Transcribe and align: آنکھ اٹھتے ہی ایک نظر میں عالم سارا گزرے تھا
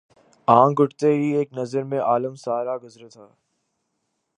آنکھ 0.47 0.81
اٹھتے 0.81 1.11
ہی 1.13 1.29
ایک 1.37 1.53
نظر 1.53 1.83
میں 1.83 1.99
عالم 2.01 2.35
سارا 2.35 2.77
گزرے 2.77 3.09
تھا 3.09 3.27